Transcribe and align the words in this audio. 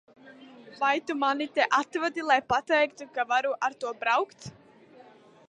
Vai 0.79 0.93
tu 1.09 1.15
mani 1.23 1.47
te 1.57 1.67
atvedi, 1.81 2.25
lai 2.31 2.39
pateiktu, 2.55 3.09
ka 3.19 3.27
varu 3.35 3.55
ar 3.69 3.79
to 3.85 3.95
braukt? 4.03 4.51